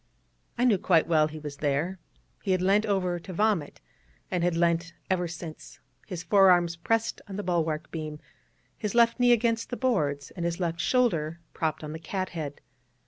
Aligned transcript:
I 0.57 0.65
knew 0.65 0.79
quite 0.79 1.05
well 1.05 1.27
why 1.27 1.33
he 1.33 1.37
was 1.37 1.57
there: 1.57 1.99
he 2.41 2.53
had 2.53 2.61
leant 2.63 2.87
over 2.87 3.19
to 3.19 3.33
vomit, 3.33 3.81
and 4.31 4.43
had 4.43 4.55
leant 4.57 4.93
ever 5.11 5.27
since, 5.27 5.79
his 6.07 6.23
forearms 6.23 6.75
pressed 6.75 7.21
on 7.27 7.35
the 7.35 7.43
bulwark 7.43 7.91
beam, 7.91 8.19
his 8.79 8.95
left 8.95 9.19
knee 9.19 9.31
against 9.31 9.69
the 9.69 9.77
boards, 9.77 10.31
and 10.31 10.43
his 10.43 10.59
left 10.59 10.79
shoulder 10.79 11.39
propped 11.53 11.83
on 11.83 11.91
the 11.93 11.99
cathead. 11.99 12.61